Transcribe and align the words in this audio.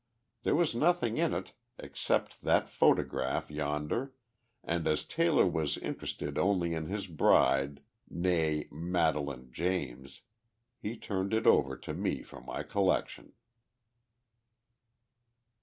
There 0.41 0.55
was 0.55 0.73
nothing 0.73 1.17
in 1.17 1.31
it 1.31 1.53
except 1.77 2.41
that 2.41 2.67
photograph 2.67 3.51
yonder, 3.51 4.15
and, 4.63 4.87
as 4.87 5.03
Taylor 5.03 5.45
was 5.45 5.77
interested 5.77 6.39
only 6.39 6.73
in 6.73 6.87
his 6.87 7.05
bride, 7.05 7.83
née 8.11 8.67
Madelaine 8.71 9.51
James, 9.51 10.21
he 10.81 10.97
turned 10.97 11.35
it 11.35 11.45
over 11.45 11.77
to 11.77 11.93
me 11.93 12.23
for 12.23 12.41
my 12.41 12.63
collection." 12.63 13.33